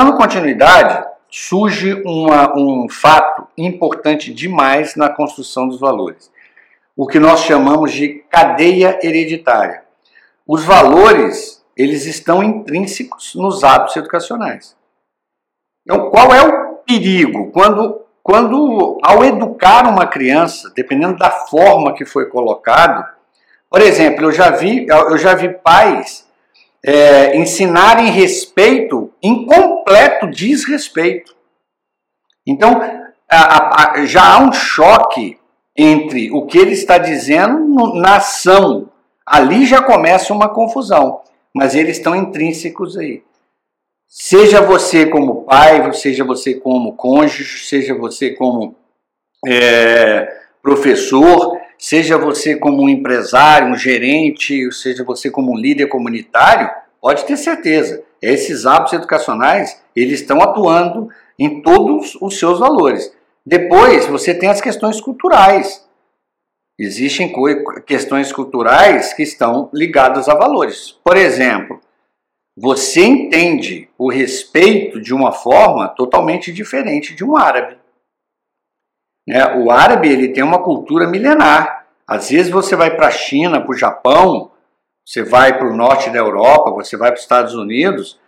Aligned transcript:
Dando 0.00 0.16
continuidade, 0.16 1.06
surge 1.30 1.92
uma, 2.06 2.58
um 2.58 2.88
fato 2.88 3.46
importante 3.54 4.32
demais 4.32 4.96
na 4.96 5.10
construção 5.10 5.68
dos 5.68 5.78
valores, 5.78 6.32
o 6.96 7.06
que 7.06 7.18
nós 7.18 7.40
chamamos 7.40 7.92
de 7.92 8.24
cadeia 8.30 8.98
hereditária. 9.02 9.82
Os 10.46 10.64
valores, 10.64 11.62
eles 11.76 12.06
estão 12.06 12.42
intrínsecos 12.42 13.34
nos 13.34 13.62
hábitos 13.62 13.94
educacionais. 13.94 14.74
Então, 15.84 16.08
qual 16.08 16.34
é 16.34 16.40
o 16.44 16.76
perigo? 16.76 17.50
Quando, 17.52 18.00
quando 18.22 18.98
ao 19.02 19.22
educar 19.22 19.86
uma 19.86 20.06
criança, 20.06 20.72
dependendo 20.74 21.18
da 21.18 21.30
forma 21.30 21.92
que 21.92 22.06
foi 22.06 22.24
colocado, 22.24 23.06
por 23.68 23.82
exemplo, 23.82 24.24
eu 24.24 24.32
já 24.32 24.48
vi, 24.48 24.86
eu 24.88 25.18
já 25.18 25.34
vi 25.34 25.50
pais 25.50 26.29
é, 26.84 27.36
ensinarem 27.36 28.10
respeito 28.10 29.12
em 29.22 29.44
completo 29.46 30.30
desrespeito. 30.30 31.34
Então, 32.46 32.80
a, 33.30 34.00
a, 34.00 34.06
já 34.06 34.34
há 34.34 34.38
um 34.38 34.52
choque 34.52 35.38
entre 35.76 36.30
o 36.32 36.46
que 36.46 36.58
ele 36.58 36.72
está 36.72 36.98
dizendo 36.98 37.94
na 37.94 38.16
ação. 38.16 38.90
Ali 39.24 39.66
já 39.66 39.82
começa 39.82 40.32
uma 40.32 40.48
confusão, 40.48 41.20
mas 41.54 41.74
eles 41.74 41.98
estão 41.98 42.16
intrínsecos 42.16 42.98
aí. 42.98 43.22
Seja 44.08 44.60
você 44.60 45.06
como 45.06 45.44
pai, 45.44 45.92
seja 45.92 46.24
você 46.24 46.54
como 46.54 46.96
cônjuge, 46.96 47.64
seja 47.64 47.94
você 47.94 48.30
como 48.34 48.74
é, 49.46 50.28
professor, 50.60 51.56
seja 51.78 52.18
você 52.18 52.56
como 52.56 52.88
empresário, 52.88 53.68
um 53.68 53.76
gerente, 53.76 54.70
seja 54.72 55.04
você 55.04 55.30
como 55.30 55.56
líder 55.56 55.86
comunitário, 55.86 56.68
pode 57.00 57.24
ter 57.24 57.36
certeza, 57.36 58.04
esses 58.20 58.66
hábitos 58.66 58.92
educacionais, 58.92 59.82
eles 59.96 60.20
estão 60.20 60.40
atuando 60.40 61.08
em 61.38 61.62
todos 61.62 62.16
os 62.20 62.38
seus 62.38 62.58
valores. 62.58 63.14
Depois, 63.44 64.06
você 64.06 64.34
tem 64.34 64.48
as 64.48 64.60
questões 64.60 65.00
culturais. 65.00 65.88
Existem 66.78 67.32
questões 67.86 68.32
culturais 68.32 69.12
que 69.12 69.22
estão 69.22 69.70
ligadas 69.72 70.28
a 70.28 70.34
valores. 70.34 70.92
Por 71.04 71.16
exemplo, 71.16 71.80
você 72.56 73.04
entende 73.04 73.88
o 73.96 74.10
respeito 74.10 75.00
de 75.00 75.14
uma 75.14 75.32
forma 75.32 75.88
totalmente 75.88 76.52
diferente 76.52 77.14
de 77.14 77.24
um 77.24 77.36
árabe. 77.36 77.78
Né? 79.26 79.56
O 79.56 79.70
árabe 79.70 80.08
ele 80.08 80.28
tem 80.28 80.42
uma 80.42 80.62
cultura 80.62 81.06
milenar. 81.06 81.86
Às 82.06 82.30
vezes 82.30 82.50
você 82.50 82.74
vai 82.74 82.94
para 82.96 83.06
a 83.06 83.12
China, 83.12 83.60
para 83.60 83.70
o 83.70 83.76
Japão, 83.76 84.49
você 85.04 85.22
vai 85.22 85.56
para 85.56 85.68
o 85.68 85.76
norte 85.76 86.10
da 86.10 86.18
Europa, 86.18 86.70
você 86.70 86.96
vai 86.96 87.10
para 87.10 87.16
os 87.16 87.22
Estados 87.22 87.54
Unidos, 87.54 88.18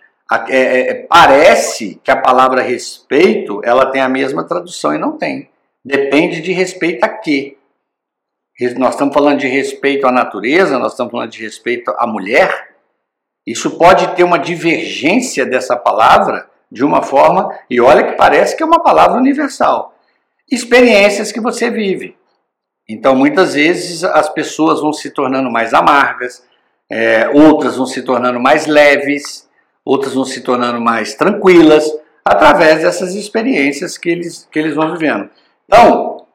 é, 0.48 0.56
é, 0.56 0.91
é, 0.91 0.95
parece 1.06 2.01
que 2.03 2.11
a 2.11 2.17
palavra 2.17 2.62
respeito 2.62 3.61
ela 3.64 3.87
tem 3.87 4.01
a 4.01 4.09
mesma 4.09 4.45
tradução 4.45 4.95
e 4.95 4.98
não 4.98 5.19
tem. 5.19 5.51
Depende 5.84 6.41
de 6.41 6.53
respeito 6.53 7.05
a 7.05 7.09
quê? 7.09 7.56
Nós 8.77 8.95
estamos 8.95 9.12
falando 9.12 9.41
de 9.41 9.48
respeito 9.48 10.06
à 10.06 10.12
natureza, 10.12 10.79
nós 10.79 10.92
estamos 10.92 11.11
falando 11.11 11.31
de 11.31 11.42
respeito 11.42 11.91
à 11.98 12.06
mulher. 12.06 12.77
Isso 13.47 13.77
pode 13.77 14.14
ter 14.14 14.23
uma 14.23 14.39
divergência 14.39 15.45
dessa 15.45 15.77
palavra 15.77 16.48
de 16.70 16.84
uma 16.84 17.03
forma, 17.03 17.55
e 17.69 17.81
olha 17.81 18.03
que 18.03 18.12
parece 18.12 18.57
que 18.57 18.62
é 18.62 18.67
uma 18.67 18.83
palavra 18.83 19.19
universal. 19.19 19.95
Experiências 20.51 21.31
que 21.31 21.41
você 21.41 21.70
vive. 21.70 22.17
Então, 22.89 23.14
muitas 23.14 23.53
vezes 23.53 24.03
as 24.03 24.29
pessoas 24.31 24.81
vão 24.81 24.92
se 24.92 25.11
tornando 25.11 25.51
mais 25.51 25.75
amargas, 25.75 26.42
é, 26.95 27.27
outras 27.31 27.77
vão 27.77 27.87
se 27.87 28.03
tornando 28.03 28.39
mais 28.39 28.67
leves, 28.67 29.48
outras 29.83 30.13
vão 30.13 30.27
se 30.27 30.42
tornando 30.42 30.79
mais 30.79 31.14
tranquilas, 31.14 31.91
através 32.23 32.83
dessas 32.83 33.14
experiências 33.14 33.97
que 33.97 34.11
eles, 34.11 34.47
que 34.53 34.58
eles 34.58 34.75
vão 34.75 34.92
vivendo. 34.92 35.30
Então, 35.64 36.27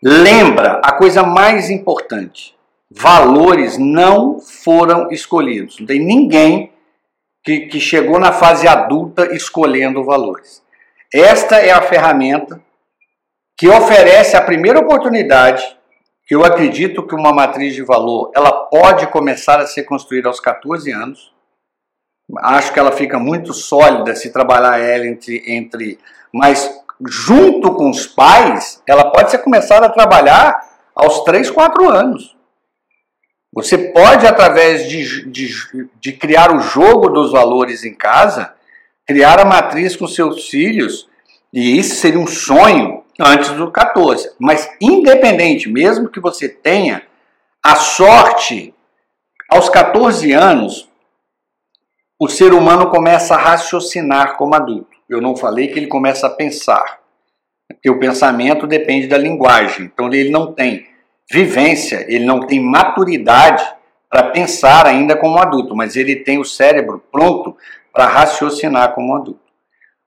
lembra 0.00 0.80
a 0.84 0.92
coisa 0.92 1.24
mais 1.24 1.68
importante: 1.68 2.54
valores 2.88 3.76
não 3.76 4.38
foram 4.38 5.10
escolhidos. 5.10 5.80
Não 5.80 5.86
tem 5.88 5.98
ninguém 5.98 6.72
que, 7.42 7.62
que 7.62 7.80
chegou 7.80 8.20
na 8.20 8.30
fase 8.30 8.68
adulta 8.68 9.34
escolhendo 9.34 10.04
valores. 10.04 10.62
Esta 11.12 11.56
é 11.56 11.72
a 11.72 11.82
ferramenta 11.82 12.62
que 13.58 13.68
oferece 13.68 14.36
a 14.36 14.42
primeira 14.42 14.78
oportunidade 14.78 15.76
que 16.26 16.34
eu 16.34 16.44
acredito 16.44 17.06
que 17.06 17.14
uma 17.14 17.32
matriz 17.32 17.74
de 17.74 17.82
valor 17.82 18.30
ela 18.34 18.52
pode 18.66 19.06
começar 19.08 19.60
a 19.60 19.66
ser 19.66 19.84
construída 19.84 20.28
aos 20.28 20.40
14 20.40 20.90
anos. 20.90 21.32
Acho 22.38 22.72
que 22.72 22.78
ela 22.78 22.92
fica 22.92 23.18
muito 23.18 23.52
sólida 23.52 24.14
se 24.14 24.32
trabalhar 24.32 24.78
ela 24.78 25.06
entre, 25.06 25.42
entre 25.46 25.98
mas 26.32 26.82
junto 27.06 27.74
com 27.74 27.90
os 27.90 28.06
pais, 28.06 28.82
ela 28.86 29.10
pode 29.10 29.30
ser 29.30 29.38
começada 29.38 29.86
a 29.86 29.92
trabalhar 29.92 30.70
aos 30.94 31.20
3, 31.24 31.50
4 31.50 31.88
anos. 31.90 32.36
Você 33.54 33.76
pode, 33.76 34.26
através 34.26 34.88
de, 34.88 35.30
de, 35.30 35.50
de 36.00 36.12
criar 36.12 36.54
o 36.54 36.60
jogo 36.60 37.08
dos 37.10 37.32
valores 37.32 37.84
em 37.84 37.94
casa, 37.94 38.54
criar 39.06 39.38
a 39.38 39.44
matriz 39.44 39.94
com 39.94 40.06
seus 40.06 40.48
filhos, 40.48 41.08
e 41.52 41.78
isso 41.78 41.96
seria 41.96 42.18
um 42.18 42.26
sonho 42.26 43.01
antes 43.20 43.50
do 43.50 43.70
14. 43.70 44.32
Mas, 44.38 44.70
independente, 44.80 45.68
mesmo 45.68 46.08
que 46.08 46.20
você 46.20 46.48
tenha 46.48 47.02
a 47.62 47.76
sorte, 47.76 48.74
aos 49.48 49.68
14 49.68 50.32
anos, 50.32 50.88
o 52.18 52.28
ser 52.28 52.52
humano 52.52 52.90
começa 52.90 53.34
a 53.34 53.38
raciocinar 53.38 54.36
como 54.36 54.54
adulto. 54.54 54.96
Eu 55.08 55.20
não 55.20 55.36
falei 55.36 55.68
que 55.68 55.78
ele 55.78 55.86
começa 55.88 56.26
a 56.26 56.30
pensar, 56.30 57.00
porque 57.68 57.90
o 57.90 57.98
pensamento 57.98 58.66
depende 58.66 59.06
da 59.06 59.18
linguagem. 59.18 59.86
Então, 59.86 60.12
ele 60.12 60.30
não 60.30 60.52
tem 60.52 60.86
vivência, 61.30 62.04
ele 62.08 62.24
não 62.24 62.46
tem 62.46 62.60
maturidade 62.60 63.64
para 64.08 64.24
pensar 64.24 64.86
ainda 64.86 65.16
como 65.16 65.38
adulto, 65.38 65.74
mas 65.74 65.96
ele 65.96 66.16
tem 66.16 66.38
o 66.38 66.44
cérebro 66.44 67.02
pronto 67.10 67.56
para 67.92 68.06
raciocinar 68.06 68.94
como 68.94 69.16
adulto. 69.16 69.40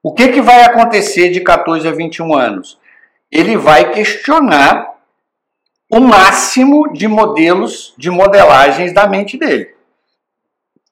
O 0.04 0.14
que, 0.14 0.28
que 0.28 0.42
vai 0.42 0.64
acontecer 0.64 1.30
de 1.30 1.42
14 1.42 1.88
a 1.88 1.92
21 1.92 2.36
anos? 2.36 2.80
Ele 3.32 3.58
vai 3.58 3.92
questionar 3.92 4.96
o 5.92 6.00
máximo 6.00 6.92
de 6.94 7.08
modelos, 7.08 7.94
de 7.98 8.10
modelagens 8.10 8.94
da 8.94 9.08
mente 9.08 9.38
dele. 9.38 9.76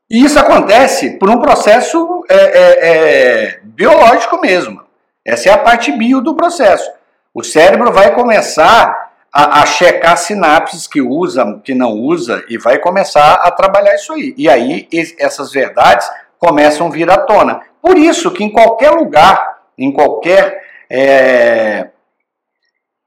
E 0.09 0.23
isso 0.23 0.37
acontece 0.37 1.17
por 1.17 1.29
um 1.29 1.39
processo 1.39 2.23
é, 2.29 2.35
é, 2.35 2.87
é, 2.87 3.59
biológico 3.63 4.39
mesmo. 4.39 4.83
Essa 5.25 5.49
é 5.49 5.53
a 5.53 5.57
parte 5.57 5.91
bio 5.91 6.21
do 6.21 6.35
processo. 6.35 6.89
O 7.33 7.43
cérebro 7.43 7.91
vai 7.91 8.13
começar 8.13 9.11
a, 9.33 9.61
a, 9.61 9.65
checar 9.65 10.15
sinapses 10.17 10.85
que 10.85 11.01
usa, 11.01 11.59
que 11.63 11.73
não 11.73 11.93
usa, 11.93 12.43
e 12.47 12.57
vai 12.57 12.77
começar 12.77 13.33
a 13.35 13.49
trabalhar 13.49 13.95
isso 13.95 14.13
aí. 14.13 14.35
E 14.37 14.47
aí 14.47 14.87
essas 15.17 15.51
verdades 15.51 16.07
começam 16.37 16.87
a 16.87 16.89
vir 16.91 17.09
à 17.09 17.17
tona. 17.17 17.61
Por 17.81 17.97
isso 17.97 18.29
que 18.29 18.43
em 18.43 18.51
qualquer 18.51 18.91
lugar, 18.91 19.61
em 19.77 19.91
qualquer 19.91 20.61
é, 20.89 21.87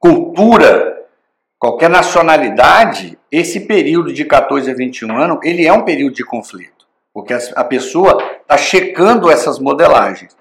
cultura, 0.07 1.05
qualquer 1.59 1.91
nacionalidade, 1.91 3.19
esse 3.31 3.61
período 3.61 4.13
de 4.13 4.25
14 4.25 4.71
a 4.71 4.75
21 4.75 5.19
anos, 5.19 5.39
ele 5.43 5.67
é 5.67 5.73
um 5.73 5.83
período 5.83 6.15
de 6.15 6.25
conflito, 6.25 6.87
porque 7.13 7.35
a 7.35 7.65
pessoa 7.65 8.23
está 8.41 8.57
checando 8.57 9.29
essas 9.29 9.59
modelagens. 9.59 10.37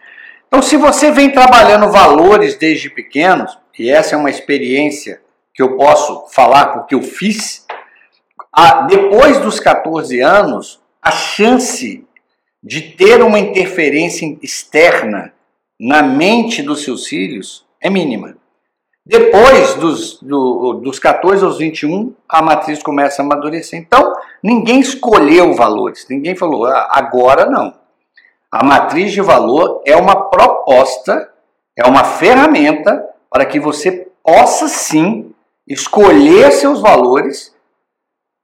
Então, 0.48 0.62
se 0.62 0.78
você 0.78 1.09
vem 1.09 1.31
trabalhando 1.31 1.92
valores 1.92 2.56
desde 2.56 2.92
pequenos, 2.92 3.58
e 3.78 3.90
essa 3.90 4.14
é 4.14 4.18
uma 4.18 4.30
experiência 4.30 5.20
que 5.53 5.64
eu 5.64 5.76
posso 5.76 6.28
falar 6.28 6.68
porque 6.68 6.94
eu 6.94 7.02
fiz, 7.02 7.66
depois 8.88 9.40
dos 9.40 9.59
14 9.59 10.20
anos, 10.20 10.79
a 11.02 11.09
chance 11.11 12.06
de 12.64 12.82
ter 12.82 13.23
uma 13.23 13.40
interferência 13.40 14.38
externa 14.44 15.34
na 15.79 16.03
mente 16.03 16.61
dos 16.61 16.84
seus 16.84 17.08
filhos 17.08 17.66
é 17.82 17.90
mínima. 17.90 18.38
Depois 19.05 19.75
dos, 19.75 20.19
do, 20.19 20.73
dos 20.84 20.97
14 20.97 21.43
aos 21.46 21.59
21, 21.59 22.13
a 22.28 22.41
matriz 22.41 22.81
começa 22.81 23.22
a 23.22 23.25
amadurecer. 23.25 23.79
Então, 23.79 24.13
ninguém 24.41 24.79
escolheu 24.79 25.53
valores, 25.53 26.07
ninguém 26.09 26.35
falou, 26.35 26.66
ah, 26.66 26.90
agora 26.91 27.46
não. 27.46 27.73
A 28.52 28.63
matriz 28.63 29.11
de 29.11 29.22
valor 29.22 29.84
é 29.85 29.96
uma 29.96 30.29
proposta, 30.29 31.29
é 31.78 31.85
uma 31.85 32.03
ferramenta 32.03 33.05
para 33.29 33.46
que 33.46 33.59
você 33.59 34.07
possa 34.23 34.67
sim 34.67 35.31
escolher 35.67 36.51
seus 36.51 36.81
valores, 36.81 37.53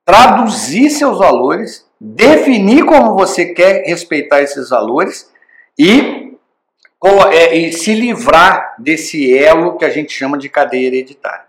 traduzir 0.05 0.89
seus 0.89 1.17
valores, 1.17 1.87
definir 1.99 2.85
como 2.85 3.15
você 3.15 3.53
quer 3.53 3.83
respeitar 3.85 4.41
esses 4.41 4.69
valores 4.69 5.31
e, 5.77 6.30
se 7.71 7.94
livrar 7.94 8.75
desse 8.77 9.36
elo 9.36 9.77
que 9.77 9.86
a 9.86 9.89
gente 9.89 10.13
chama 10.13 10.38
de 10.38 10.50
cadeia 10.50 10.88
hereditária. 10.88 11.45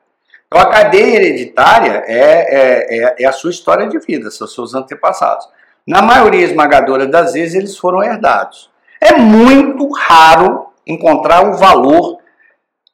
Então, 0.47 0.61
a 0.61 0.71
cadeia 0.71 1.17
hereditária 1.17 2.05
é, 2.07 2.15
é, 2.15 2.99
é, 2.99 3.15
é 3.21 3.27
a 3.27 3.33
sua 3.33 3.51
história 3.51 3.89
de 3.89 3.99
vida, 3.99 4.31
são 4.31 4.47
seus 4.47 4.75
antepassados. 4.75 5.49
Na 5.87 6.01
maioria 6.01 6.45
esmagadora 6.45 7.07
das 7.07 7.33
vezes, 7.33 7.55
eles 7.55 7.77
foram 7.77 8.03
herdados. 8.03 8.71
É 9.01 9.15
muito 9.15 9.91
raro 9.93 10.69
encontrar 10.87 11.49
o 11.49 11.55
valor, 11.55 12.19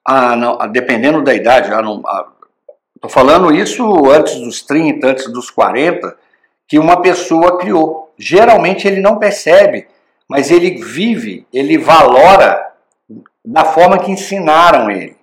ah, 0.06 0.34
não, 0.36 0.56
dependendo 0.70 1.22
da 1.22 1.34
idade, 1.34 1.68
Estou 1.68 2.02
ah, 2.06 3.08
falando 3.08 3.54
isso 3.54 4.08
antes 4.10 4.36
dos 4.36 4.62
30, 4.62 5.06
antes 5.06 5.32
dos 5.32 5.50
40, 5.50 6.16
que 6.66 6.78
uma 6.78 7.02
pessoa 7.02 7.58
criou. 7.58 8.12
Geralmente 8.16 8.86
ele 8.86 9.00
não 9.00 9.18
percebe, 9.18 9.86
mas 10.28 10.50
ele 10.50 10.82
vive, 10.82 11.46
ele 11.52 11.78
valora 11.78 12.72
da 13.44 13.64
forma 13.64 13.98
que 13.98 14.10
ensinaram 14.10 14.90
ele. 14.90 15.16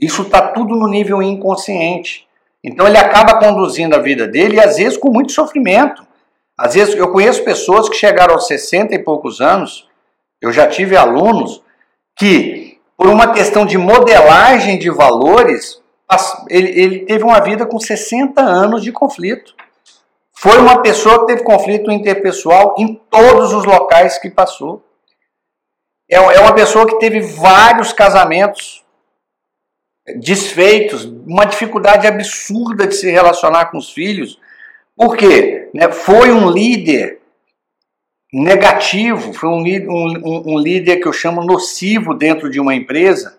Isso 0.00 0.22
está 0.22 0.48
tudo 0.52 0.76
no 0.76 0.86
nível 0.86 1.22
inconsciente. 1.22 2.26
Então 2.62 2.86
ele 2.86 2.98
acaba 2.98 3.38
conduzindo 3.38 3.94
a 3.94 4.00
vida 4.00 4.28
dele, 4.28 4.56
e 4.56 4.60
às 4.60 4.76
vezes 4.76 4.96
com 4.96 5.10
muito 5.10 5.32
sofrimento. 5.32 6.06
Às 6.58 6.74
vezes 6.74 6.94
eu 6.94 7.10
conheço 7.10 7.44
pessoas 7.44 7.88
que 7.88 7.96
chegaram 7.96 8.34
aos 8.34 8.46
60 8.46 8.94
e 8.94 8.98
poucos 8.98 9.40
anos, 9.40 9.88
eu 10.40 10.52
já 10.52 10.66
tive 10.66 10.96
alunos 10.96 11.62
que, 12.16 12.78
por 12.96 13.08
uma 13.08 13.32
questão 13.32 13.66
de 13.66 13.76
modelagem 13.76 14.78
de 14.78 14.90
valores, 14.90 15.82
ele, 16.48 16.80
ele 16.80 16.98
teve 17.00 17.24
uma 17.24 17.40
vida 17.40 17.66
com 17.66 17.78
60 17.78 18.40
anos 18.40 18.82
de 18.82 18.92
conflito. 18.92 19.54
Foi 20.38 20.58
uma 20.58 20.82
pessoa 20.82 21.20
que 21.20 21.26
teve 21.26 21.42
conflito 21.42 21.90
interpessoal 21.90 22.74
em 22.78 22.94
todos 23.10 23.52
os 23.52 23.64
locais 23.64 24.18
que 24.18 24.30
passou. 24.30 24.84
É, 26.10 26.16
é 26.16 26.40
uma 26.40 26.54
pessoa 26.54 26.86
que 26.86 26.98
teve 26.98 27.20
vários 27.20 27.92
casamentos 27.92 28.84
desfeitos, 30.18 31.04
uma 31.04 31.44
dificuldade 31.44 32.06
absurda 32.06 32.86
de 32.86 32.94
se 32.94 33.10
relacionar 33.10 33.66
com 33.66 33.78
os 33.78 33.90
filhos, 33.90 34.38
por 34.94 35.16
quê? 35.16 35.68
Né, 35.74 35.90
foi 35.90 36.30
um 36.30 36.48
líder 36.48 37.18
negativo, 38.32 39.32
foi 39.32 39.48
um, 39.48 39.62
um, 39.62 40.54
um 40.54 40.58
líder 40.58 40.96
que 40.98 41.08
eu 41.08 41.12
chamo 41.12 41.44
nocivo 41.44 42.14
dentro 42.14 42.48
de 42.48 42.60
uma 42.60 42.74
empresa, 42.74 43.36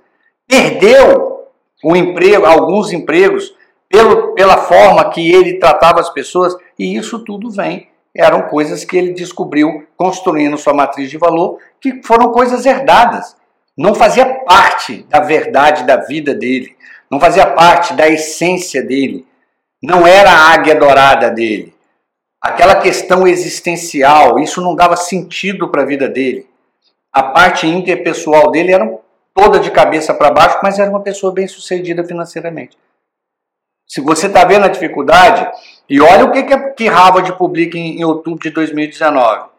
perdeu 0.48 1.48
o 1.84 1.96
emprego, 1.96 2.46
alguns 2.46 2.92
empregos, 2.92 3.56
pelo, 3.90 4.34
pela 4.34 4.58
forma 4.58 5.10
que 5.10 5.32
ele 5.32 5.60
tratava 5.60 6.02
as 6.02 6.10
pessoas, 6.10 6.56
e 6.78 6.96
isso 6.96 7.20
tudo 7.20 7.50
vem. 7.50 7.88
Eram 8.16 8.44
coisas 8.44 8.84
que 8.84 8.98
ele 8.98 9.14
descobriu 9.14 9.86
construindo 9.96 10.58
sua 10.58 10.74
matriz 10.74 11.10
de 11.10 11.18
valor, 11.18 11.60
que 11.80 12.02
foram 12.04 12.32
coisas 12.32 12.66
herdadas. 12.66 13.36
Não 13.78 13.94
fazia 13.94 14.26
parte 14.26 15.04
da 15.04 15.20
verdade 15.20 15.86
da 15.86 15.98
vida 15.98 16.34
dele, 16.34 16.76
não 17.12 17.20
fazia 17.20 17.46
parte 17.46 17.94
da 17.94 18.08
essência 18.08 18.82
dele. 18.82 19.26
Não 19.82 20.08
era 20.08 20.32
a 20.32 20.54
águia 20.54 20.74
dourada 20.74 21.30
dele. 21.30 21.74
Aquela 22.42 22.76
questão 22.76 23.28
existencial, 23.28 24.40
isso 24.40 24.62
não 24.62 24.76
dava 24.76 24.96
sentido 24.96 25.70
para 25.70 25.84
a 25.84 25.86
vida 25.86 26.08
dele. 26.10 26.48
A 27.14 27.24
parte 27.24 27.68
interpessoal 27.68 28.52
dele 28.52 28.72
era 28.72 29.00
toda 29.34 29.60
de 29.60 29.70
cabeça 29.70 30.14
para 30.14 30.32
baixo, 30.32 30.60
mas 30.64 30.80
era 30.80 30.90
uma 30.90 31.02
pessoa 31.02 31.32
bem 31.32 31.48
sucedida 31.48 32.04
financeiramente. 32.04 32.78
Se 33.88 34.02
você 34.02 34.28
está 34.28 34.44
vendo 34.44 34.66
a 34.66 34.70
dificuldade, 34.70 35.50
e 35.90 36.02
olha 36.02 36.26
o 36.26 36.32
que, 36.32 36.44
que 36.74 36.88
Harvard 36.88 37.38
publica 37.38 37.78
em, 37.78 38.00
em 38.00 38.04
outubro 38.04 38.42
de 38.42 38.50
2019. 38.50 39.50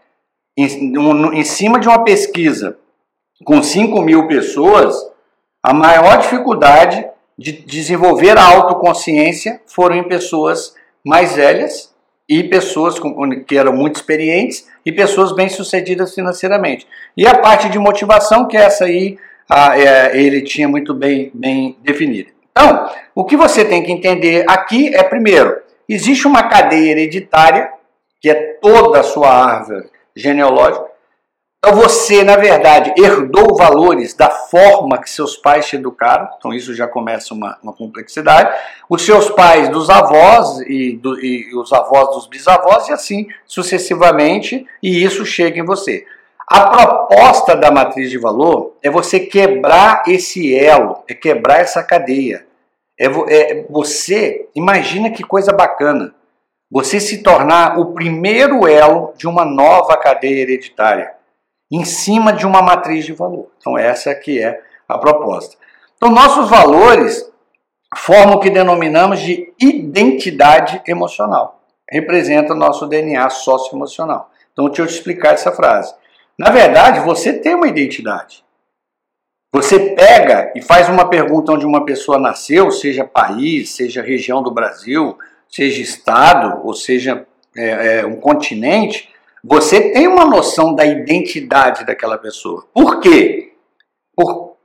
Em, 0.56 0.98
um, 0.98 1.32
em 1.32 1.44
cima 1.44 1.78
de 1.80 1.88
uma 1.88 2.04
pesquisa 2.04 2.76
com 3.44 3.62
5 3.62 4.00
mil 4.02 4.26
pessoas, 4.26 4.94
a 5.62 5.72
maior 5.72 6.19
dificuldade 6.19 7.06
de 7.38 7.52
desenvolver 7.52 8.36
a 8.36 8.44
autoconsciência 8.44 9.60
foram 9.66 9.96
em 9.96 10.08
pessoas 10.08 10.75
mais 11.04 11.36
velhas 11.36 11.94
e 12.28 12.42
pessoas 12.42 13.00
que 13.46 13.56
eram 13.56 13.72
muito 13.72 13.96
experientes 13.96 14.66
e 14.84 14.92
pessoas 14.92 15.32
bem-sucedidas 15.32 16.14
financeiramente. 16.14 16.86
E 17.16 17.26
a 17.26 17.38
parte 17.38 17.70
de 17.70 17.78
motivação, 17.78 18.46
que 18.46 18.56
essa 18.56 18.84
aí 18.84 19.16
a, 19.48 19.78
é, 19.78 20.20
ele 20.20 20.42
tinha 20.42 20.69
muito 20.69 20.92
bem, 20.92 21.30
bem 21.32 21.76
definida. 21.82 22.38
Então, 22.58 22.90
o 23.14 23.25
que 23.25 23.37
você 23.37 23.64
tem 23.64 23.84
que 23.84 23.93
entender 23.93 24.44
aqui 24.49 24.93
é, 24.93 25.05
primeiro, 25.05 25.62
existe 25.88 26.26
uma 26.26 26.49
cadeia 26.49 26.90
hereditária, 26.90 27.70
que 28.20 28.28
é 28.28 28.34
toda 28.60 28.99
a 28.99 29.05
sua 29.05 29.31
árvore 29.31 29.88
genealógica, 30.16 30.88
então 31.58 31.76
você, 31.76 32.25
na 32.25 32.37
verdade, 32.37 32.93
herdou 32.96 33.56
valores 33.56 34.12
da 34.12 34.28
forma 34.28 34.99
que 34.99 35.08
seus 35.08 35.37
pais 35.37 35.66
te 35.66 35.76
educaram, 35.76 36.28
então 36.37 36.52
isso 36.52 36.75
já 36.75 36.88
começa 36.88 37.32
uma, 37.32 37.58
uma 37.62 37.72
complexidade. 37.72 38.56
Os 38.88 39.02
seus 39.02 39.28
pais 39.31 39.69
dos 39.69 39.88
avós 39.88 40.61
e, 40.61 40.96
do, 40.96 41.19
e 41.25 41.54
os 41.56 41.72
avós 41.72 42.11
dos 42.11 42.26
bisavós, 42.26 42.88
e 42.88 42.93
assim 42.93 43.28
sucessivamente, 43.44 44.66
e 44.82 45.04
isso 45.04 45.25
chega 45.25 45.61
em 45.61 45.64
você. 45.64 46.04
A 46.46 46.70
proposta 46.70 47.54
da 47.54 47.70
matriz 47.70 48.11
de 48.11 48.19
valor 48.19 48.76
é 48.82 48.88
você 48.88 49.20
quebrar 49.20 50.04
esse 50.06 50.56
elo, 50.56 51.04
é 51.08 51.14
quebrar 51.14 51.61
essa 51.61 51.82
cadeia. 51.82 52.47
É, 52.98 53.06
é 53.06 53.66
você, 53.68 54.48
imagina 54.54 55.10
que 55.10 55.22
coisa 55.22 55.52
bacana, 55.52 56.14
você 56.70 57.00
se 57.00 57.22
tornar 57.22 57.78
o 57.78 57.92
primeiro 57.92 58.66
elo 58.66 59.12
de 59.16 59.26
uma 59.26 59.44
nova 59.44 59.96
cadeia 59.96 60.42
hereditária 60.42 61.14
em 61.70 61.84
cima 61.84 62.32
de 62.32 62.46
uma 62.46 62.62
matriz 62.62 63.04
de 63.04 63.12
valor. 63.12 63.50
Então 63.58 63.76
essa 63.76 64.14
que 64.14 64.42
é 64.42 64.60
a 64.88 64.98
proposta. 64.98 65.56
Então 65.96 66.10
nossos 66.10 66.48
valores 66.48 67.30
formam 67.96 68.36
o 68.36 68.40
que 68.40 68.50
denominamos 68.50 69.20
de 69.20 69.52
identidade 69.58 70.82
emocional. 70.86 71.60
Representa 71.90 72.52
o 72.52 72.56
nosso 72.56 72.86
DNA 72.86 73.28
socioemocional. 73.30 74.30
Então 74.52 74.66
deixa 74.66 74.82
eu 74.82 74.86
te 74.86 74.94
explicar 74.94 75.34
essa 75.34 75.52
frase. 75.52 75.94
Na 76.38 76.50
verdade, 76.50 77.00
você 77.00 77.32
tem 77.32 77.54
uma 77.54 77.66
identidade. 77.66 78.44
Você 79.50 79.94
pega 79.94 80.52
e 80.54 80.60
faz 80.60 80.88
uma 80.90 81.08
pergunta 81.08 81.52
onde 81.52 81.64
uma 81.64 81.84
pessoa 81.84 82.18
nasceu, 82.18 82.70
seja 82.70 83.04
país, 83.04 83.70
seja 83.70 84.02
região 84.02 84.42
do 84.42 84.50
Brasil, 84.50 85.16
seja 85.48 85.80
estado, 85.80 86.60
ou 86.66 86.74
seja 86.74 87.26
é, 87.56 88.00
é, 88.00 88.06
um 88.06 88.16
continente, 88.16 89.08
você 89.42 89.92
tem 89.92 90.06
uma 90.06 90.26
noção 90.26 90.74
da 90.74 90.84
identidade 90.84 91.86
daquela 91.86 92.18
pessoa. 92.18 92.66
Por 92.74 93.00
quê? 93.00 93.54
Por, 94.14 94.56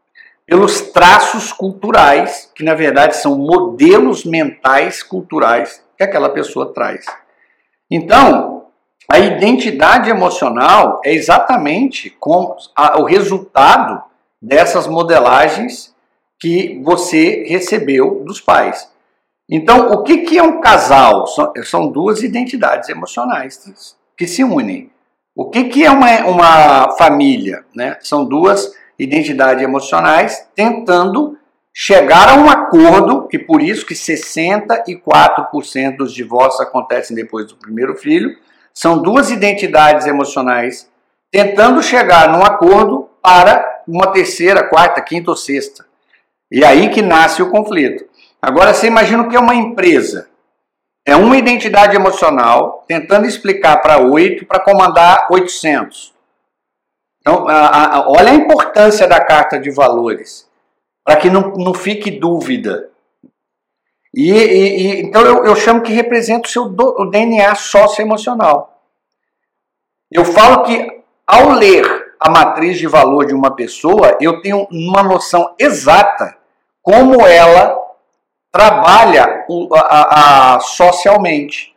pelos 0.45 0.81
traços 0.81 1.53
culturais, 1.53 2.51
que 2.53 2.63
na 2.63 2.74
verdade 2.74 3.15
são 3.15 3.38
modelos 3.38 4.25
mentais 4.25 5.01
culturais 5.01 5.81
que 5.98 6.03
aquela 6.03 6.29
pessoa 6.29 6.74
traz. 6.74 7.05
Então, 7.89 8.65
a 9.10 9.19
identidade 9.19 10.10
emocional 10.10 11.00
é 11.05 11.13
exatamente 11.13 12.10
como 12.19 12.55
a, 12.75 13.00
o 13.00 13.05
resultado 13.05 14.03
dessas 14.43 14.85
modelagens 14.88 15.95
que 16.38 16.81
você 16.83 17.45
recebeu 17.47 18.21
dos 18.25 18.41
pais. 18.41 18.91
Então, 19.50 19.91
o 19.91 20.03
que, 20.03 20.17
que 20.19 20.38
é 20.38 20.43
um 20.43 20.59
casal? 20.59 21.25
São, 21.63 21.89
duas 21.89 22.21
identidades 22.21 22.89
emocionais 22.89 23.95
que 24.17 24.27
se 24.27 24.43
unem. 24.43 24.91
O 25.33 25.50
que, 25.50 25.63
que 25.65 25.85
é 25.85 25.89
uma, 25.89 26.25
uma 26.25 26.91
família? 26.97 27.63
Né? 27.73 27.97
São 28.01 28.25
duas 28.25 28.73
identidades 29.00 29.63
emocionais 29.63 30.45
tentando 30.53 31.38
chegar 31.73 32.27
a 32.29 32.35
um 32.35 32.50
acordo, 32.50 33.29
e 33.31 33.39
por 33.39 33.62
isso 33.62 33.85
que 33.85 33.93
64% 33.95 35.95
dos 35.97 36.13
divórcios 36.13 36.59
acontecem 36.62 37.15
depois 37.15 37.47
do 37.47 37.55
primeiro 37.55 37.95
filho, 37.95 38.38
são 38.73 39.01
duas 39.01 39.31
identidades 39.31 40.05
emocionais 40.05 40.91
tentando 41.31 41.81
chegar 41.81 42.29
num 42.31 42.43
acordo 42.43 43.09
para 43.21 43.73
uma 43.88 44.12
terceira, 44.12 44.68
quarta, 44.68 45.02
quinta 45.02 45.32
ou 45.32 45.38
sexta. 45.38 45.86
E 46.52 46.63
aí 46.63 46.90
que 46.90 47.02
nasce 47.02 47.42
o 47.42 47.50
conflito. 47.50 48.06
Agora 48.42 48.74
você 48.74 48.88
imagina 48.88 49.24
o 49.24 49.30
que 49.30 49.36
é 49.36 49.40
uma 49.40 49.56
empresa. 49.56 50.30
É 51.06 51.16
uma 51.16 51.38
identidade 51.38 51.96
emocional 51.96 52.84
tentando 52.88 53.25
explicar 53.25 53.78
para 53.78 54.00
oito 54.00 54.46
para 54.46 54.60
comandar 54.60 55.28
800. 55.32 56.13
Então, 57.20 57.48
a, 57.48 57.98
a, 57.98 58.10
olha 58.10 58.32
a 58.32 58.36
importância 58.36 59.08
da 59.08 59.24
carta 59.24 59.58
de 59.58 59.72
valores, 59.72 60.50
para 61.06 61.16
que 61.16 61.30
não, 61.30 61.54
não 61.54 61.74
fique 61.74 62.12
dúvida. 62.12 62.90
E, 64.13 64.30
e, 64.30 64.78
e 64.78 65.02
então 65.02 65.22
eu, 65.22 65.46
eu, 65.46 65.56
chamo 65.56 65.82
que 65.82 65.92
representa 65.92 66.48
o 66.48 66.52
seu 66.52 66.70
do, 66.70 67.02
o 67.02 67.10
DNA 67.10 67.56
socioemocional. 67.56 68.82
Eu 70.12 70.24
falo 70.24 70.63
que 70.63 71.02
ao 71.25 71.52
ler 71.52 72.02
a 72.24 72.30
matriz 72.30 72.77
de 72.77 72.88
valor 72.88 73.25
de 73.25 73.34
uma 73.34 73.53
pessoa, 73.53 74.18
eu 74.22 74.42
tenho 74.42 74.65
uma 74.72 75.03
noção 75.03 75.53
exata 75.60 76.38
como 76.82 77.27
ela 77.27 77.77
trabalha 78.50 79.46
a, 79.74 80.56
a, 80.56 80.60
socialmente. 80.62 81.75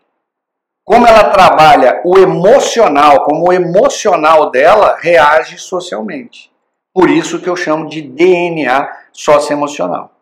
Como 0.85 1.05
ela 1.05 1.31
trabalha 1.31 2.00
o 2.05 2.17
emocional, 2.17 3.25
como 3.25 3.49
o 3.49 3.53
emocional 3.53 4.53
dela 4.53 4.97
reage 5.00 5.59
socialmente. 5.59 6.49
Por 6.95 7.11
isso 7.11 7.41
que 7.41 7.50
eu 7.50 7.57
chamo 7.57 7.88
de 7.88 8.00
DNA 8.00 8.88
socioemocional. 9.12 10.12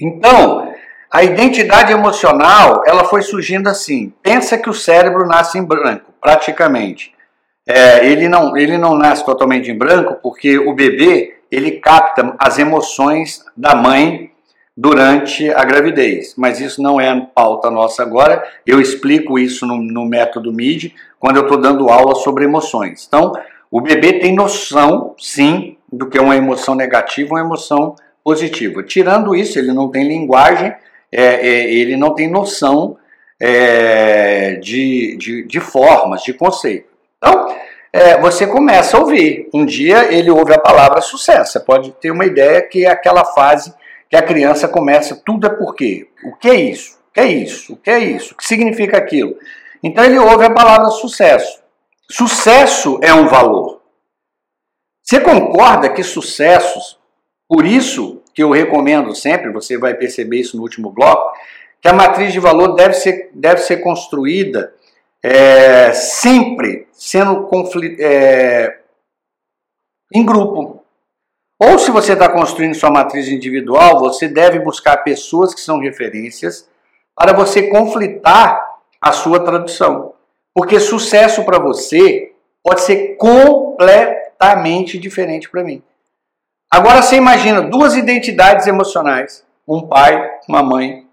Então, 0.00 0.72
a 1.10 1.24
identidade 1.24 1.92
emocional, 1.92 2.82
ela 2.86 3.02
foi 3.06 3.22
surgindo 3.22 3.68
assim. 3.68 4.14
Pensa 4.22 4.56
que 4.56 4.70
o 4.70 4.74
cérebro 4.74 5.26
nasce 5.26 5.58
em 5.58 5.64
branco, 5.64 6.14
praticamente. 6.20 7.17
É, 7.68 8.06
ele, 8.06 8.28
não, 8.28 8.56
ele 8.56 8.78
não 8.78 8.96
nasce 8.96 9.24
totalmente 9.24 9.70
em 9.70 9.76
branco 9.76 10.18
porque 10.22 10.58
o 10.58 10.74
bebê 10.74 11.36
ele 11.50 11.72
capta 11.72 12.34
as 12.38 12.58
emoções 12.58 13.44
da 13.54 13.74
mãe 13.74 14.30
durante 14.74 15.50
a 15.50 15.64
gravidez. 15.64 16.34
Mas 16.36 16.60
isso 16.60 16.80
não 16.80 17.00
é 17.00 17.28
pauta 17.34 17.70
nossa 17.70 18.02
agora. 18.02 18.42
Eu 18.66 18.80
explico 18.80 19.38
isso 19.38 19.66
no, 19.66 19.76
no 19.76 20.06
método 20.06 20.52
MID 20.52 20.94
quando 21.20 21.36
eu 21.36 21.42
estou 21.42 21.60
dando 21.60 21.90
aula 21.90 22.14
sobre 22.14 22.44
emoções. 22.44 23.04
Então, 23.06 23.32
o 23.70 23.80
bebê 23.80 24.14
tem 24.14 24.34
noção, 24.34 25.14
sim, 25.18 25.76
do 25.92 26.08
que 26.08 26.16
é 26.16 26.22
uma 26.22 26.36
emoção 26.36 26.74
negativa 26.74 27.30
ou 27.30 27.36
uma 27.36 27.44
emoção 27.44 27.96
positiva. 28.24 28.82
Tirando 28.82 29.34
isso, 29.34 29.58
ele 29.58 29.72
não 29.72 29.90
tem 29.90 30.06
linguagem, 30.06 30.72
é, 31.10 31.22
é, 31.22 31.72
ele 31.72 31.96
não 31.96 32.14
tem 32.14 32.30
noção 32.30 32.96
é, 33.40 34.56
de, 34.56 35.16
de, 35.16 35.44
de, 35.44 35.60
formas, 35.60 36.22
de 36.22 36.32
conceito. 36.32 36.88
Então, 37.16 37.48
é, 37.98 38.20
você 38.20 38.46
começa 38.46 38.96
a 38.96 39.00
ouvir. 39.00 39.48
Um 39.52 39.66
dia 39.66 40.12
ele 40.12 40.30
ouve 40.30 40.54
a 40.54 40.58
palavra 40.58 41.00
sucesso. 41.00 41.52
Você 41.52 41.60
pode 41.60 41.90
ter 41.92 42.10
uma 42.10 42.24
ideia 42.24 42.62
que 42.62 42.86
é 42.86 42.90
aquela 42.90 43.24
fase 43.24 43.74
que 44.08 44.16
a 44.16 44.22
criança 44.22 44.66
começa, 44.66 45.20
tudo 45.24 45.46
é 45.46 45.50
por 45.50 45.74
quê? 45.74 46.08
O 46.24 46.34
que 46.34 46.48
é 46.48 46.54
isso? 46.54 46.98
O 47.10 47.12
que 47.12 47.20
é 47.20 47.26
isso? 47.26 47.72
O 47.74 47.76
que 47.76 47.90
é 47.90 47.98
isso? 47.98 48.32
O 48.32 48.36
que 48.36 48.46
significa 48.46 48.96
aquilo? 48.96 49.36
Então 49.82 50.04
ele 50.04 50.18
ouve 50.18 50.44
a 50.44 50.50
palavra 50.50 50.88
sucesso. 50.90 51.60
Sucesso 52.10 52.98
é 53.02 53.12
um 53.12 53.28
valor. 53.28 53.82
Você 55.02 55.20
concorda 55.20 55.90
que 55.90 56.02
sucessos, 56.02 56.98
por 57.46 57.66
isso 57.66 58.22
que 58.34 58.42
eu 58.42 58.50
recomendo 58.50 59.14
sempre, 59.14 59.50
você 59.50 59.76
vai 59.76 59.94
perceber 59.94 60.38
isso 60.38 60.56
no 60.56 60.62
último 60.62 60.90
bloco, 60.90 61.36
que 61.80 61.88
a 61.88 61.92
matriz 61.92 62.32
de 62.32 62.40
valor 62.40 62.74
deve 62.74 62.94
ser, 62.94 63.30
deve 63.34 63.60
ser 63.60 63.78
construída 63.78 64.72
é, 65.22 65.92
sempre 65.92 66.86
sendo 66.92 67.44
conflito, 67.44 68.00
é, 68.00 68.80
em 70.12 70.24
grupo. 70.24 70.84
Ou 71.60 71.78
se 71.78 71.90
você 71.90 72.12
está 72.12 72.28
construindo 72.28 72.74
sua 72.74 72.90
matriz 72.90 73.28
individual, 73.28 73.98
você 73.98 74.28
deve 74.28 74.60
buscar 74.60 74.98
pessoas 74.98 75.52
que 75.52 75.60
são 75.60 75.80
referências 75.80 76.68
para 77.16 77.32
você 77.32 77.68
conflitar 77.68 78.64
a 79.00 79.12
sua 79.12 79.44
tradução. 79.44 80.14
Porque 80.54 80.78
sucesso 80.78 81.44
para 81.44 81.58
você 81.58 82.32
pode 82.62 82.82
ser 82.82 83.16
completamente 83.16 84.98
diferente 84.98 85.50
para 85.50 85.64
mim. 85.64 85.82
Agora 86.70 87.02
você 87.02 87.16
imagina 87.16 87.62
duas 87.62 87.96
identidades 87.96 88.66
emocionais, 88.66 89.44
um 89.66 89.86
pai, 89.86 90.30
uma 90.48 90.62
mãe, 90.62 91.06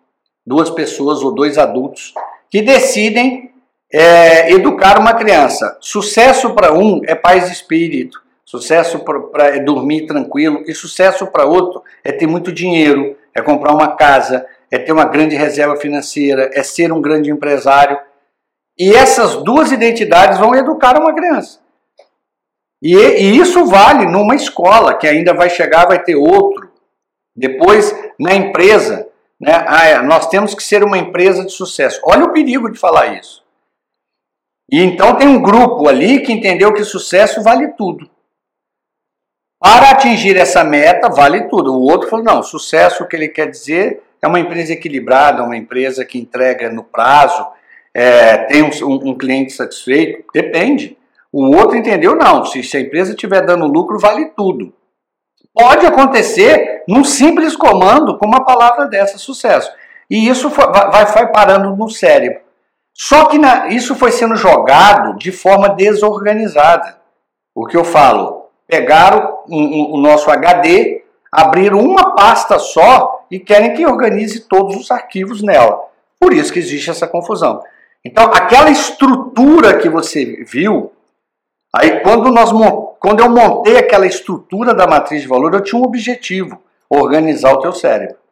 duas 0.45 0.69
pessoas 0.69 1.23
ou 1.23 1.33
dois 1.33 1.57
adultos 1.57 2.13
que 2.51 2.61
decidem 2.61 3.54
é, 3.91 4.51
educar 4.51 4.99
uma 4.99 5.13
criança. 5.13 5.77
Sucesso 5.79 6.53
para 6.53 6.73
um 6.73 7.01
é 7.05 7.15
paz 7.15 7.45
de 7.45 7.53
espírito, 7.53 8.21
sucesso 8.43 8.99
para 8.99 9.55
é 9.55 9.59
dormir 9.59 10.05
tranquilo, 10.05 10.63
e 10.65 10.73
sucesso 10.73 11.27
para 11.27 11.45
outro 11.45 11.83
é 12.03 12.11
ter 12.11 12.27
muito 12.27 12.51
dinheiro, 12.51 13.17
é 13.33 13.41
comprar 13.41 13.73
uma 13.73 13.95
casa, 13.95 14.45
é 14.71 14.77
ter 14.77 14.91
uma 14.91 15.05
grande 15.05 15.35
reserva 15.35 15.75
financeira, 15.75 16.49
é 16.53 16.63
ser 16.63 16.91
um 16.91 17.01
grande 17.01 17.29
empresário. 17.29 17.97
E 18.77 18.93
essas 18.93 19.37
duas 19.37 19.71
identidades 19.71 20.37
vão 20.37 20.53
educar 20.53 20.99
uma 20.99 21.13
criança. 21.13 21.59
E, 22.81 22.95
e 22.95 23.37
isso 23.37 23.65
vale 23.65 24.05
numa 24.05 24.35
escola, 24.35 24.93
que 24.93 25.07
ainda 25.07 25.33
vai 25.33 25.49
chegar, 25.49 25.87
vai 25.87 26.03
ter 26.03 26.15
outro. 26.15 26.69
Depois, 27.35 27.93
na 28.19 28.33
empresa, 28.33 29.07
né? 29.39 29.65
Ah, 29.67 29.85
é, 29.85 30.01
nós 30.01 30.27
temos 30.27 30.55
que 30.55 30.63
ser 30.63 30.83
uma 30.83 30.97
empresa 30.97 31.45
de 31.45 31.51
sucesso. 31.51 32.01
Olha 32.03 32.25
o 32.25 32.33
perigo 32.33 32.71
de 32.71 32.79
falar 32.79 33.17
isso. 33.19 33.44
E 34.71 34.81
então 34.81 35.15
tem 35.15 35.27
um 35.27 35.41
grupo 35.41 35.87
ali 35.87 36.21
que 36.21 36.33
entendeu 36.33 36.73
que 36.73 36.83
sucesso 36.83 37.41
vale 37.41 37.69
tudo. 37.69 38.09
Para 39.59 39.91
atingir 39.91 40.37
essa 40.37 40.63
meta, 40.63 41.09
vale 41.09 41.47
tudo. 41.47 41.73
O 41.73 41.83
outro 41.83 42.09
falou: 42.09 42.25
não, 42.25 42.43
sucesso, 42.43 43.03
o 43.03 43.07
que 43.07 43.15
ele 43.15 43.29
quer 43.29 43.49
dizer 43.49 44.01
é 44.21 44.27
uma 44.27 44.39
empresa 44.39 44.73
equilibrada, 44.73 45.43
uma 45.43 45.57
empresa 45.57 46.03
que 46.03 46.19
entrega 46.19 46.69
no 46.71 46.83
prazo, 46.83 47.45
é, 47.93 48.37
tem 48.45 48.63
um, 48.63 48.69
um, 49.09 49.17
cliente 49.17 49.53
satisfeito? 49.53 50.23
Depende. 50.33 50.97
O 51.31 51.55
outro 51.55 51.75
entendeu, 51.75 52.15
não, 52.15 52.45
se, 52.45 52.63
se 52.63 52.77
a 52.77 52.79
empresa 52.79 53.11
estiver 53.11 53.45
dando 53.45 53.67
lucro, 53.67 53.99
vale 53.99 54.27
tudo. 54.37 54.73
Pode 55.53 55.85
acontecer 55.85 56.83
num 56.87 57.03
simples 57.03 57.55
comando 57.55 58.17
com 58.17 58.25
uma 58.25 58.43
palavra 58.43 58.87
dessa, 58.87 59.17
sucesso. 59.17 59.71
E 60.09 60.27
isso 60.27 60.49
vai, 60.49 61.05
vai 61.05 61.31
parando 61.31 61.75
no 61.75 61.89
cérebro. 61.89 62.44
Só 62.97 63.25
que 63.25 63.37
na, 63.37 63.67
isso 63.67 63.93
foi 63.93 64.09
sendo 64.09 64.37
jogado 64.37 65.17
de 65.17 65.29
forma 65.29 65.67
desorganizada. 65.67 66.97
O 67.53 67.67
que 67.67 67.75
eu 67.75 67.83
falo? 67.83 68.45
Pegaram 68.65 69.39
o, 69.49 69.95
o, 69.95 70.01
nosso 70.01 70.31
HD, 70.31 71.03
abriram 71.29 71.79
uma 71.79 72.15
pasta 72.15 72.57
só 72.57 73.25
e 73.29 73.37
querem 73.37 73.73
que 73.73 73.85
organize 73.85 74.47
todos 74.47 74.77
os 74.77 74.89
arquivos 74.89 75.43
nela. 75.43 75.77
Por 76.17 76.31
isso 76.31 76.53
que 76.53 76.59
existe 76.59 76.89
essa 76.89 77.05
confusão. 77.05 77.61
Então, 78.03 78.31
aquela 78.33 78.69
estrutura 78.69 79.77
que 79.77 79.89
você 79.89 80.45
viu, 80.45 80.93
aí 81.75 81.99
quando, 81.99 82.31
nós, 82.31 82.49
quando 82.97 83.19
eu 83.19 83.29
montei 83.29 83.77
aquela 83.77 84.07
estrutura 84.07 84.73
da 84.73 84.87
matriz 84.87 85.21
de 85.21 85.27
valor, 85.27 85.53
eu 85.53 85.61
tinha 85.61 85.81
um 85.81 85.85
objetivo, 85.85 86.61
organizar 86.89 87.51
o 87.51 87.59
teu 87.59 87.73
cérebro. 87.73 88.24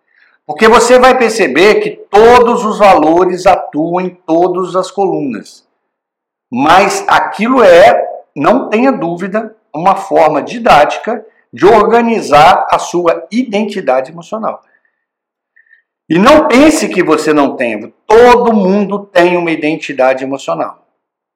Porque 0.45 0.67
você 0.67 0.99
vai 0.99 1.17
perceber 1.17 1.75
que 1.75 1.91
todos 1.91 2.65
os 2.65 2.77
valores 2.77 3.45
atuam 3.45 4.01
em 4.01 4.09
todas 4.09 4.75
as 4.75 4.91
colunas. 4.91 5.65
Mas 6.51 7.05
aquilo 7.07 7.63
é, 7.63 8.05
não 8.35 8.69
tenha 8.69 8.91
dúvida, 8.91 9.55
uma 9.73 9.95
forma 9.95 10.41
didática 10.41 11.25
de 11.51 11.65
organizar 11.65 12.67
a 12.69 12.77
sua 12.77 13.25
identidade 13.31 14.11
emocional. 14.11 14.61
E 16.09 16.19
não 16.19 16.47
pense 16.47 16.89
que 16.89 17.03
você 17.03 17.33
não 17.33 17.55
tem. 17.55 17.93
Todo 18.05 18.53
mundo 18.53 19.05
tem 19.05 19.37
uma 19.37 19.51
identidade 19.51 20.23
emocional. 20.23 20.85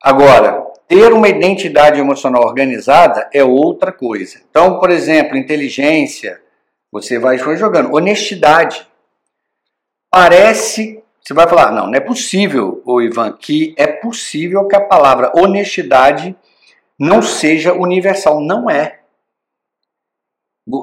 Agora, 0.04 0.68
ter 0.88 1.12
uma 1.14 1.28
identidade 1.28 2.00
emocional 2.00 2.44
organizada 2.44 3.30
é 3.34 3.44
outra 3.44 3.92
coisa. 3.92 4.42
Então, 4.50 4.80
por 4.80 4.90
exemplo, 4.90 5.38
inteligência, 5.38 6.42
você 6.92 7.18
vai 7.18 7.38
jogando. 7.38 7.94
Honestidade. 7.94 8.88
Parece, 10.10 11.04
você 11.22 11.34
vai 11.34 11.48
falar, 11.48 11.72
não, 11.72 11.88
não 11.88 11.96
é 11.96 12.00
possível, 12.00 12.82
o 12.86 13.02
Ivan, 13.02 13.34
que 13.34 13.76
é 13.78 13.88
possível 13.88 14.68
que 14.68 14.76
a 14.76 14.82
palavra 14.82 15.32
honestidade 15.36 16.36
não 17.00 17.22
seja 17.22 17.74
universal. 17.74 18.42
Não 18.42 18.70
é. 18.70 19.00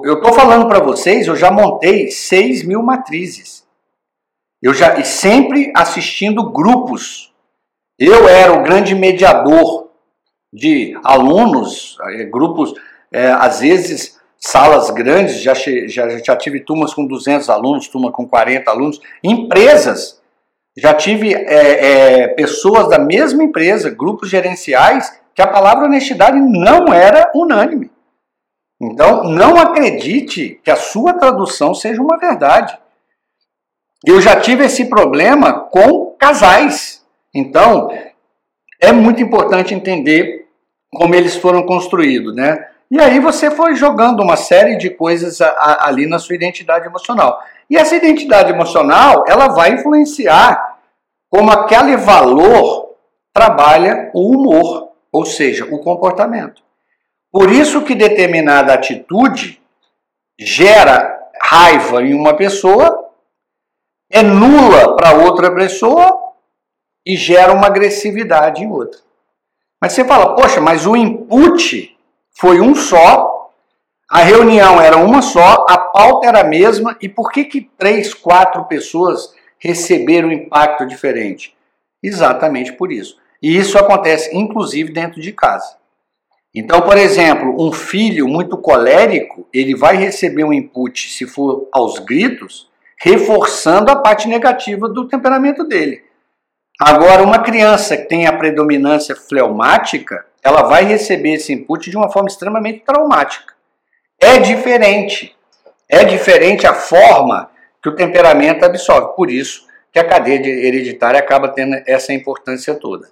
Eu 0.04 0.14
estou 0.14 0.32
falando 0.32 0.66
para 0.66 0.82
vocês, 0.82 1.26
eu 1.26 1.36
já 1.36 1.50
montei 1.50 2.10
6 2.10 2.64
mil 2.64 2.82
matrizes. 2.82 3.66
Eu 4.62 4.72
já 4.72 4.98
e 4.98 5.04
sempre 5.04 5.70
assistindo 5.76 6.50
grupos. 6.50 7.32
Eu 7.98 8.26
era 8.26 8.52
o 8.52 8.62
grande 8.62 8.94
mediador 8.94 9.90
de 10.52 10.98
alunos, 11.04 11.98
eh, 12.00 12.24
grupos, 12.24 12.72
é, 13.12 13.30
às 13.30 13.60
vezes 13.60 14.13
salas 14.46 14.90
grandes, 14.90 15.40
já, 15.40 15.54
já, 15.54 16.18
já 16.18 16.36
tive 16.36 16.60
turmas 16.60 16.92
com 16.92 17.06
200 17.06 17.48
alunos, 17.48 17.88
turma 17.88 18.12
com 18.12 18.28
40 18.28 18.70
alunos, 18.70 19.00
empresas. 19.22 20.20
Já 20.76 20.92
tive 20.92 21.34
é, 21.34 22.24
é, 22.24 22.28
pessoas 22.28 22.88
da 22.88 22.98
mesma 22.98 23.42
empresa, 23.42 23.88
grupos 23.88 24.28
gerenciais, 24.28 25.18
que 25.34 25.40
a 25.40 25.46
palavra 25.46 25.86
honestidade 25.86 26.38
não 26.38 26.92
era 26.92 27.32
unânime. 27.34 27.90
Então, 28.80 29.24
não 29.24 29.56
acredite 29.56 30.60
que 30.62 30.70
a 30.70 30.76
sua 30.76 31.14
tradução 31.14 31.74
seja 31.74 32.02
uma 32.02 32.18
verdade. 32.18 32.76
Eu 34.04 34.20
já 34.20 34.38
tive 34.38 34.66
esse 34.66 34.84
problema 34.90 35.54
com 35.54 36.14
casais. 36.18 37.02
Então, 37.32 37.90
é 38.78 38.92
muito 38.92 39.22
importante 39.22 39.72
entender 39.72 40.46
como 40.92 41.14
eles 41.14 41.34
foram 41.34 41.64
construídos, 41.64 42.34
né? 42.34 42.73
E 42.90 43.00
aí 43.00 43.18
você 43.18 43.50
foi 43.50 43.74
jogando 43.74 44.22
uma 44.22 44.36
série 44.36 44.76
de 44.76 44.90
coisas 44.90 45.40
ali 45.40 46.06
na 46.06 46.18
sua 46.18 46.34
identidade 46.36 46.86
emocional. 46.86 47.42
E 47.68 47.76
essa 47.76 47.96
identidade 47.96 48.52
emocional, 48.52 49.24
ela 49.26 49.48
vai 49.48 49.72
influenciar 49.72 50.78
como 51.30 51.50
aquele 51.50 51.96
valor 51.96 52.94
trabalha 53.32 54.10
o 54.14 54.30
humor, 54.30 54.92
ou 55.10 55.24
seja, 55.24 55.64
o 55.64 55.80
comportamento. 55.80 56.62
Por 57.32 57.50
isso 57.50 57.82
que 57.82 57.94
determinada 57.94 58.72
atitude 58.72 59.60
gera 60.38 61.18
raiva 61.40 62.02
em 62.02 62.14
uma 62.14 62.34
pessoa 62.34 63.10
é 64.10 64.22
nula 64.22 64.94
para 64.94 65.12
outra 65.14 65.52
pessoa 65.52 66.32
e 67.04 67.16
gera 67.16 67.52
uma 67.52 67.66
agressividade 67.66 68.62
em 68.62 68.70
outra. 68.70 69.00
Mas 69.80 69.92
você 69.92 70.04
fala, 70.04 70.36
poxa, 70.36 70.60
mas 70.60 70.86
o 70.86 70.94
input 70.94 71.93
foi 72.36 72.60
um 72.60 72.74
só, 72.74 73.50
a 74.10 74.18
reunião 74.18 74.80
era 74.80 74.96
uma 74.96 75.22
só, 75.22 75.64
a 75.68 75.78
pauta 75.78 76.26
era 76.26 76.40
a 76.40 76.44
mesma, 76.44 76.96
e 77.00 77.08
por 77.08 77.30
que, 77.30 77.44
que 77.44 77.70
três, 77.78 78.12
quatro 78.12 78.64
pessoas 78.64 79.34
receberam 79.58 80.28
um 80.28 80.32
impacto 80.32 80.86
diferente? 80.86 81.56
Exatamente 82.02 82.72
por 82.72 82.92
isso. 82.92 83.16
E 83.42 83.56
isso 83.56 83.78
acontece 83.78 84.36
inclusive 84.36 84.92
dentro 84.92 85.20
de 85.20 85.32
casa. 85.32 85.76
Então, 86.54 86.82
por 86.82 86.96
exemplo, 86.96 87.56
um 87.58 87.72
filho 87.72 88.28
muito 88.28 88.56
colérico, 88.56 89.46
ele 89.52 89.74
vai 89.74 89.96
receber 89.96 90.44
um 90.44 90.52
input, 90.52 91.08
se 91.10 91.26
for 91.26 91.68
aos 91.72 91.98
gritos, 91.98 92.70
reforçando 93.00 93.90
a 93.90 93.96
parte 93.96 94.28
negativa 94.28 94.88
do 94.88 95.08
temperamento 95.08 95.64
dele. 95.64 96.02
Agora, 96.80 97.22
uma 97.22 97.40
criança 97.40 97.96
que 97.96 98.04
tem 98.04 98.26
a 98.26 98.36
predominância 98.36 99.16
fleumática, 99.16 100.24
ela 100.44 100.62
vai 100.62 100.84
receber 100.84 101.32
esse 101.32 101.54
input 101.54 101.90
de 101.90 101.96
uma 101.96 102.12
forma 102.12 102.28
extremamente 102.28 102.80
traumática. 102.80 103.54
É 104.20 104.38
diferente. 104.38 105.34
É 105.88 106.04
diferente 106.04 106.66
a 106.66 106.74
forma 106.74 107.50
que 107.82 107.88
o 107.88 107.96
temperamento 107.96 108.62
absorve. 108.62 109.16
Por 109.16 109.30
isso 109.30 109.66
que 109.90 109.98
a 109.98 110.04
cadeia 110.04 110.36
hereditária 110.46 111.18
acaba 111.18 111.48
tendo 111.48 111.76
essa 111.86 112.12
importância 112.12 112.74
toda. 112.74 113.08